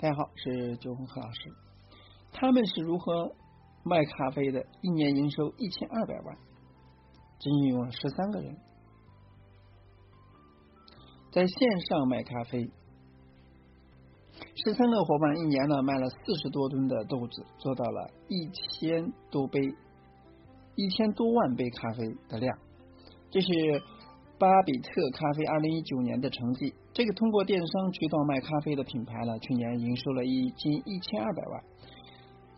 [0.00, 1.52] 大家好，是九红何老师。
[2.32, 3.36] 他们是如何
[3.84, 4.64] 卖咖啡的？
[4.80, 6.38] 一年营收一千二百万，
[7.38, 8.56] 仅仅用了十三个人，
[11.30, 12.70] 在线上卖咖啡，
[14.64, 19.60] 十三个伙伴一年呢卖了四十多吨的豆子，做到了一千多杯、
[20.76, 22.58] 一千多万杯咖啡的量，
[23.30, 23.50] 这是。
[24.38, 31.62] 巴比特咖啡二零一九年的成绩，这个通过电商渠道卖咖啡的品牌呢，去年营收了一近一千二百万。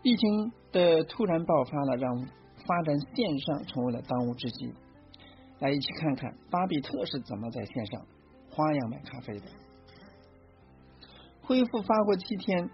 [0.01, 2.27] 疫情的突然爆发了，让
[2.65, 4.73] 发展线上成为了当务之急。
[5.59, 8.01] 来一起看看巴比特是怎么在线上
[8.49, 9.45] 花样卖咖啡的。
[11.41, 12.69] 恢复发货七天，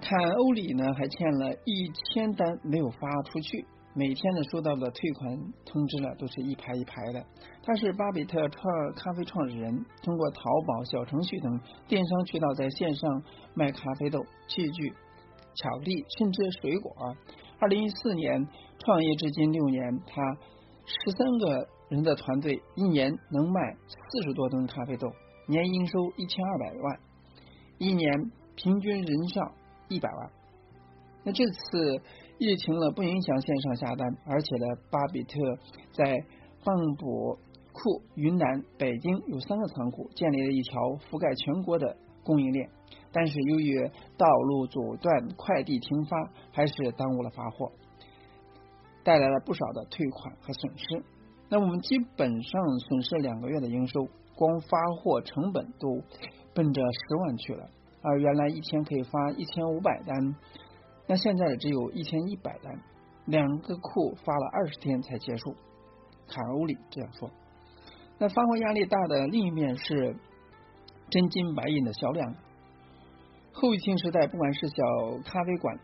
[0.00, 3.64] 坎欧里呢还欠了一千单没有发出去。
[3.94, 7.22] 每天呢收到的退款通知呢都是一排一排的。
[7.62, 13.22] 他是巴比特创咖啡创始人，通过淘宝小程序等电商渠道在线上
[13.54, 14.90] 卖咖啡豆、器具、
[15.54, 16.90] 巧克力，甚至水果。
[17.58, 20.22] 二零一四年创业至今六年，他
[20.86, 25.12] 十三个人的团队一年能卖四十多吨咖啡豆，
[25.46, 27.00] 年营收一千二百万，
[27.76, 28.10] 一年
[28.56, 29.52] 平均人效
[29.88, 30.30] 一百万。
[31.24, 32.00] 那这次。
[32.38, 35.38] 疫情了不影响线上下单，而且呢，巴比特
[35.92, 36.24] 在
[36.64, 37.38] 蚌埠
[37.72, 42.68] 库、云南、北京有三个仓库，建立了一条覆盖全国的供应链。
[43.12, 47.70] 但是由于道路阻断，快递停发，还是耽误了发货，
[49.04, 51.04] 带来了不少的退款和损失。
[51.48, 56.02] 那我们基本上损失两个月的营收，光发货成本都
[56.54, 57.68] 奔着十万去了。
[58.00, 60.34] 而原来一天可以发一千五百单。
[61.06, 62.80] 那现在只有一千一百单，
[63.26, 65.54] 两个库发了二十天才结束。
[66.28, 67.30] 卡欧里这样说。
[68.18, 70.16] 那发货压力大的另一面是
[71.10, 72.34] 真金白银的销量。
[73.52, 74.76] 后疫情时代，不管是小
[75.24, 75.78] 咖啡馆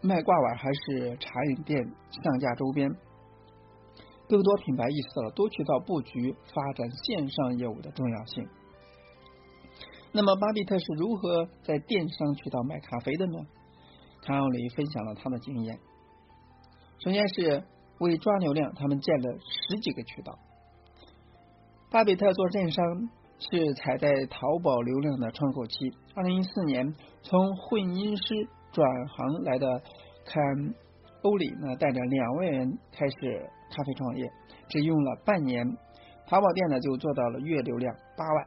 [0.00, 2.90] 卖挂碗，还是茶饮店上架周边，
[4.28, 8.48] 更多品牌意识到了多渠道布局、发展线上业务的重要性。
[10.10, 13.38] 那么，巴比特是如何在电商渠道卖咖啡的呢？
[14.28, 15.78] 康奥里分享了他的经验。
[17.02, 17.64] 首先是
[17.98, 19.38] 为抓流量，他们建了
[19.70, 20.38] 十几个渠道。
[21.90, 22.84] 巴比特做电商
[23.38, 25.90] 是踩在淘宝流量的窗口期。
[26.14, 28.34] 二零一四年，从混音师
[28.70, 29.82] 转行来的
[30.26, 30.44] 坎
[31.22, 34.30] 欧里呢，带着两万人开始咖啡创业，
[34.68, 35.66] 只用了半年，
[36.26, 38.46] 淘宝店呢就做到了月流量八万。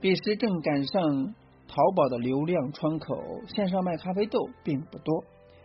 [0.00, 1.34] 彼时正赶上。
[1.72, 3.16] 淘宝的流量窗口，
[3.48, 5.24] 线上卖咖啡豆并不多，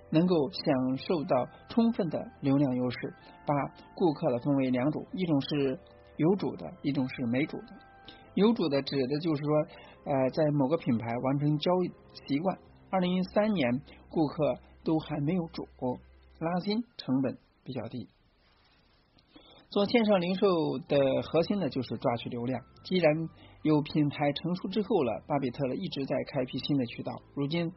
[0.09, 3.13] 能够享受到充分的流量优势。
[3.45, 3.53] 把
[3.93, 5.77] 顾客的分为两种，一种是
[6.15, 7.67] 有主的，一种是没主的。
[8.35, 9.53] 有主的指的就是说，
[10.05, 11.91] 呃，在某个品牌完成交易
[12.25, 12.57] 习惯。
[12.89, 15.67] 二零一三年，顾客都还没有主，
[16.39, 18.07] 拉新成本比较低。
[19.69, 20.47] 做线上零售
[20.87, 22.61] 的核心呢，就是抓取流量。
[22.85, 23.13] 既然
[23.63, 27.21] 有品牌成熟之后了，巴比特呢一直在开辟新的渠道。
[27.33, 27.73] 如今，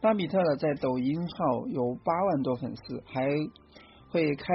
[0.00, 3.26] 巴比特呢在抖音号有八万多粉丝，还
[4.10, 4.54] 会开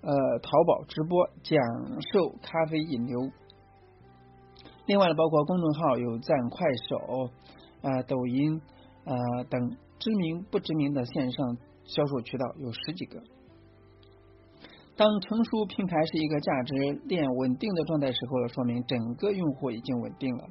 [0.00, 1.60] 呃淘宝直播讲
[2.12, 3.30] 授咖啡引流。
[4.86, 7.30] 另外呢，包括公众号有赞快手、
[7.82, 8.60] 呃抖音
[9.04, 13.20] 呃等知名不知名的线上销售渠道有十几个。
[14.96, 16.74] 当成熟平台是一个价值
[17.04, 20.44] 链稳定的状态时候，说明整个用户已经稳定了，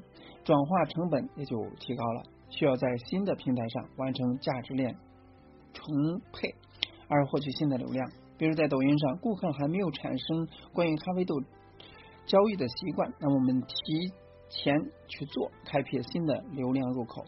[0.43, 4.93] 转化成本也就提高了，需要在新的平台上完成价值链
[5.71, 6.53] 重配
[7.07, 8.05] 而获取新的流量。
[8.37, 11.35] 比如在抖音上，顾客还没有产生关于咖啡豆
[12.25, 14.11] 交易的习惯，那我们提
[14.49, 14.75] 前
[15.07, 17.23] 去做，开辟新的流量入口。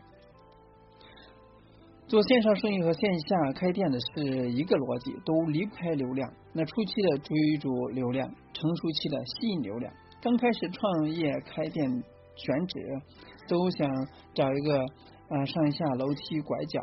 [2.08, 6.32] 做线上生意和线下开店的是一个逻辑，都离不开流量。
[6.54, 9.92] 那初期的追逐流量，成熟期的吸引流量。
[10.22, 11.90] 刚开始创业开店
[12.36, 12.80] 选址，
[13.48, 13.90] 都想
[14.36, 14.78] 找一个
[15.30, 16.80] 呃上下楼梯、拐角、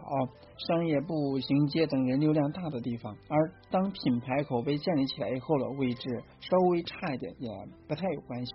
[0.67, 3.17] 商业步行街等人流量大的地方。
[3.29, 6.09] 而当品牌口碑建立起来以后了，位置
[6.41, 7.49] 稍微差一点也
[7.87, 8.53] 不太有关系，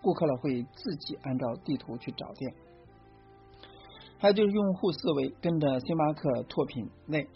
[0.00, 2.50] 顾客呢会自己按照地图去找店。
[4.18, 7.26] 还有就是用户思维，跟着星巴克拓品类。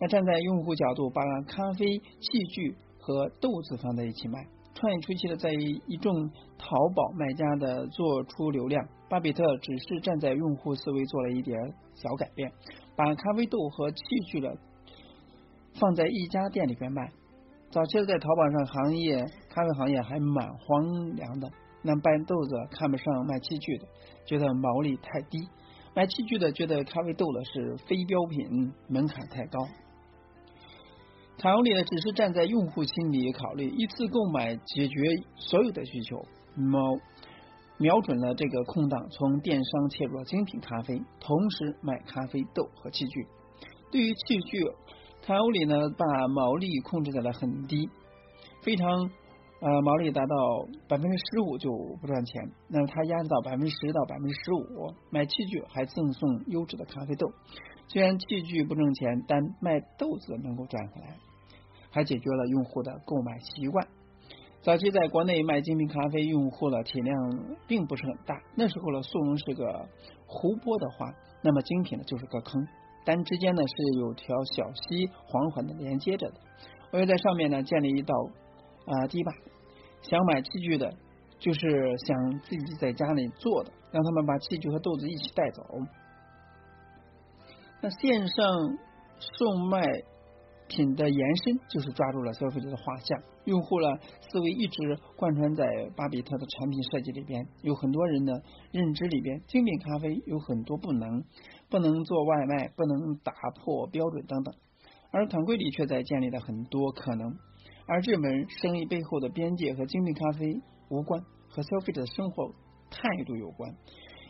[0.00, 4.46] 那站在用户角度，把咖啡器具和豆子放在一起卖。
[4.74, 11.58] 创业初期的，在一众淘宝卖家的做出流量，巴比特只是站在用户思维做了一点
[11.94, 12.52] 小改变，
[12.94, 13.98] 把咖啡豆和器
[14.28, 14.56] 具的
[15.80, 17.10] 放在一家店里边卖。
[17.70, 21.50] 早期的在淘宝上行业咖啡行业还蛮荒凉的，
[21.82, 23.86] 那卖豆子看不上卖器具的，
[24.26, 25.40] 觉得毛利太低；
[25.98, 29.58] 买器具的觉得咖啡豆呢是非标品，门槛太高。
[31.38, 34.94] 卡欧里呢只是站在用户心理考虑，一次购买解决
[35.34, 36.24] 所有的需求，
[36.54, 36.80] 瞄
[37.78, 43.26] 瞄准了这个空档，从电商切入精品咖啡，同时卖咖啡豆和器具。
[43.90, 44.62] 对于器具，
[45.22, 47.90] 卡欧里呢把毛利控制在了很低，
[48.62, 49.10] 非常。
[49.60, 51.68] 呃，毛利达到百分之十五就
[52.00, 57.26] 不赚钱，那么他压到百分之十到百分之十五，买器具还赠送优质的咖啡豆。
[57.88, 61.16] 虽然器具不挣钱，但卖豆子能够赚回来，
[61.90, 63.88] 还解决了用户的购买习惯。
[64.60, 67.16] 早期在国内卖精品咖啡，用户的体量
[67.66, 69.88] 并不是很大，那时候呢，速溶是个
[70.26, 71.12] 湖泊的话，
[71.42, 72.64] 那么精品呢就是个坑，
[73.04, 76.34] 但之间呢是有条小溪缓缓的连接着的，
[76.92, 78.14] 我又在上面呢建立一道。
[78.88, 79.32] 啊，堤坝，
[80.02, 80.90] 想买器具的，
[81.38, 85.62] 就是想自己在家里做的，让他们把器具和豆子一起带走。
[87.80, 88.78] 那线上
[89.18, 89.82] 售卖
[90.68, 93.88] 品的延伸，就是抓住了消费者的画像，用户呢
[94.20, 95.64] 思维一直贯穿在
[95.94, 97.46] 巴比特的产品设计里边。
[97.62, 98.42] 有很多人的
[98.72, 101.22] 认知里边，精品咖啡有很多不能，
[101.70, 103.32] 不能做外卖，不能打
[103.62, 104.54] 破标准等等，
[105.10, 107.36] 而团柜里却在建立了很多可能。
[107.86, 110.60] 而这门生意背后的边界和精品咖啡
[110.90, 112.54] 无关，和消费者的生活
[112.90, 113.74] 态度有关。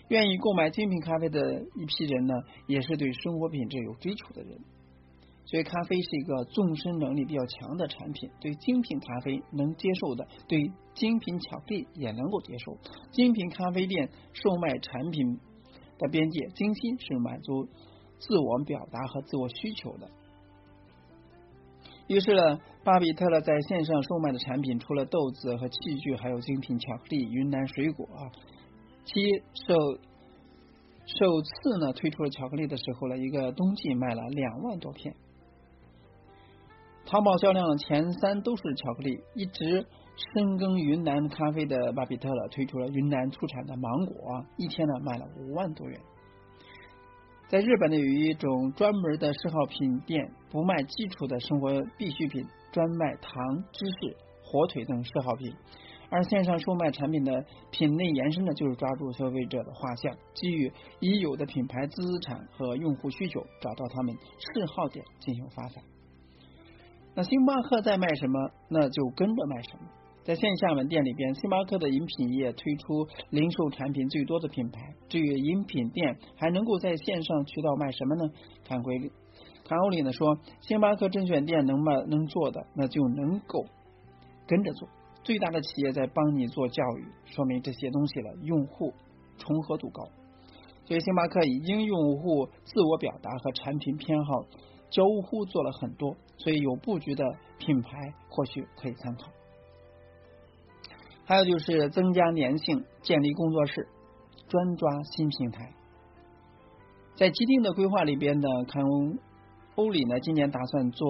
[0.08, 2.34] 愿意购买精品咖啡的一批人呢，
[2.66, 4.58] 也是对生活品质有追求的人。
[5.44, 8.30] 所以，咖啡是一个纵深能力比较强的产品。
[8.38, 12.76] 对精品咖啡能接受的，对精品巧克力也能够接受。
[13.12, 15.40] 精品咖啡店售卖产品
[15.98, 17.66] 的边界，精心是满足
[18.18, 20.10] 自我表达和自我需求的。
[22.08, 28.32] 于是呢，巴比特呢在线上售卖的产品，除了豆子和器具，还有精品巧克力、云南水果啊。
[29.04, 29.20] 其
[29.66, 29.74] 首
[31.06, 35.14] 首次呢推出了巧克力的时候呢，一个冬季卖了两万多片。
[37.04, 39.20] 淘宝销量前三都是巧克力。
[39.34, 39.86] 一直
[40.34, 46.00] 深耕云南咖啡的巴比特了，推出了云南出产的芒果，一天呢卖了五万多元。
[47.48, 55.54] 在日本呢，有一种专门的嗜好品店，不卖基础的生活必需品，专卖糖、芝士、火腿等嗜好品。
[56.10, 65.82] 而线上售卖产品的品类延伸呢，就是抓住消费者的画像，基于已有的品牌资产和用户需求，找到他们嗜好点进行发展。
[67.14, 69.88] 那星巴克在卖什么，那就跟着卖什么。
[70.28, 74.94] 在线下门店里边，星巴克的饮品业推出零售产品最多的品牌。
[75.08, 78.30] 至于饮品店还能够在线上渠道卖什么呢？
[78.62, 79.10] 看规
[79.64, 83.64] 看欧里呢说，星巴克甄选店能卖能做的，那就能够
[84.46, 84.86] 跟着做。
[85.24, 88.92] 最大的企业在帮你做教育，说明这些东西了用户
[89.38, 90.02] 重合度高。
[90.84, 94.44] 所以星巴克已经用户自我表达和产品偏好
[94.90, 97.24] 交互做了很多，所以有布局的
[97.58, 99.30] 品牌或许可以参考。
[101.28, 103.86] 还有就是增加粘性，建立工作室，
[104.48, 105.74] 专抓新平台。
[107.16, 108.82] 在既定的规划里边呢，看
[109.74, 111.06] 欧里呢今年打算做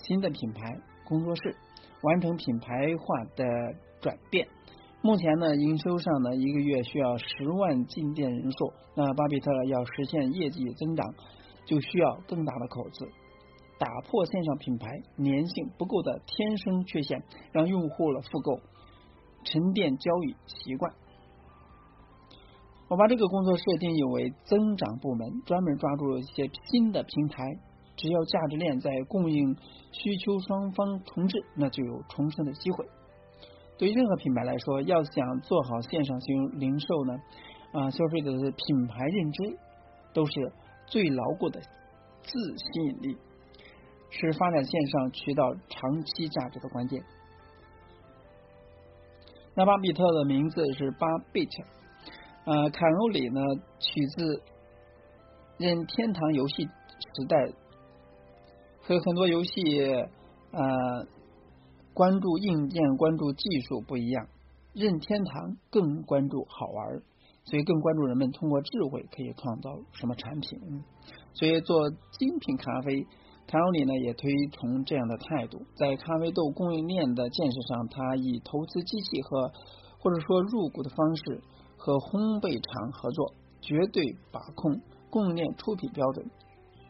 [0.00, 0.74] 新的品牌
[1.04, 1.54] 工作室，
[2.00, 3.44] 完成品牌化的
[4.00, 4.48] 转变。
[5.02, 11.12] 目前呢，营收上呢一个月需要十万进店人数，那巴比特要实现业绩增长，
[11.66, 13.06] 就需要更大的口子，
[13.78, 14.86] 打破线上品牌
[15.18, 17.22] 粘性不够的天生缺陷，
[17.52, 18.58] 让用户了复购。
[19.44, 20.92] 沉淀交易习惯，
[22.88, 27.58] 我把这个工作设定义为增长部门，专门抓住一些新的平台。
[27.96, 29.56] 只要价值链在供应
[29.90, 32.86] 需求双方重置，那就有重生的机会。
[33.76, 37.14] 对任何品牌来说，要想做好线上型零售呢，
[37.72, 39.58] 啊，消费者的品牌认知
[40.14, 40.52] 都是
[40.86, 43.16] 最牢固的自吸引力，
[44.10, 47.02] 是发展线上渠道长期价值的关键。
[49.58, 51.64] 那巴比特的名字是巴贝特，
[52.44, 53.40] 呃，坎路里呢
[53.80, 54.40] 取自
[55.58, 57.52] 任天堂游戏时代，
[58.82, 59.50] 和很多游戏
[60.52, 61.08] 呃
[61.92, 64.28] 关注硬件、关注技术不一样，
[64.74, 67.02] 任天堂更关注好玩，
[67.42, 70.84] 所以更关注人们通过智慧可以创造什么产品，
[71.34, 73.04] 所以做精品咖啡。
[73.48, 79.50] 卡欧里呢也推崇这样的态度，在咖啡豆供应链的建设上，他以投资机器和
[79.98, 81.40] 或者说入股的方式
[81.78, 86.30] 和烘焙厂合作，绝对把控供应链出品标准，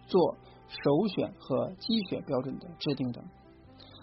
[0.08, 0.34] 做
[0.66, 3.24] 首选和机选标准的制定等。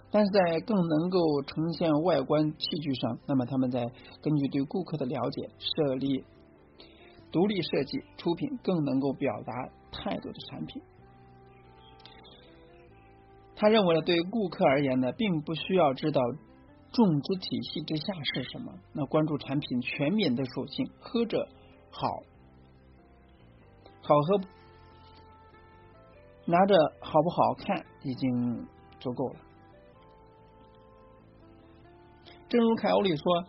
[0.10, 3.86] 但是在更能够呈现外观器具上，那么他们在
[4.22, 6.24] 根据对顾客的了解，设立
[7.34, 9.54] 独立设计出品更能够表达
[9.92, 10.82] 态度的产品。
[13.58, 16.22] 他认为呢，对顾客而言呢，并不需要知道
[16.92, 21.48] 种植体系之下是什么，那关注产品全面的属性，喝着
[21.90, 22.08] 好，
[24.02, 24.42] 好喝，
[26.46, 28.68] 拿着好不好看已经
[29.00, 29.36] 足够了。
[32.50, 33.46] 正如凯欧里说，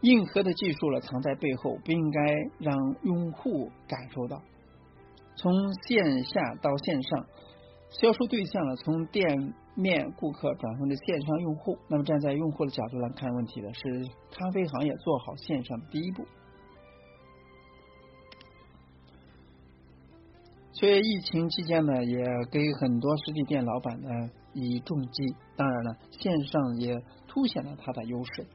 [0.00, 2.20] 硬核的技术了藏在背后，不应该
[2.58, 4.40] 让用户感受到。
[5.36, 7.26] 从线下到线上。
[8.00, 11.78] 销售对象呢，从店面顾客转换至线上用户。
[11.88, 16.24] 那么站在用户的角度来看问题呢是咖啡行业做好线上的第一步。
[20.72, 24.08] 所以疫情期间呢，也给很多实体店老板呢
[24.54, 25.36] 以重击。
[25.54, 28.46] 当然了，线上也凸显了它的优势。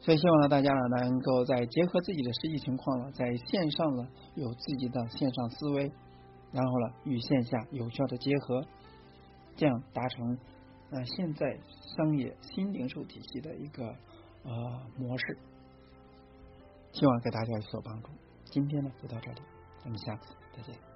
[0.00, 5.90] 所以希望呢，大家呢能够在结合自己的实际情况呢，在线上呢有自己的线上思维。
[6.52, 8.64] 然后呢，与线下有效的结合，
[9.56, 10.38] 这样达成
[10.90, 11.58] 呃现在
[11.96, 13.84] 商业新零售体系的一个
[14.42, 14.52] 呃
[14.96, 15.38] 模式，
[16.92, 18.08] 希望给大家有所帮助。
[18.46, 19.40] 今天呢就到这里，
[19.82, 20.89] 咱们下次再见。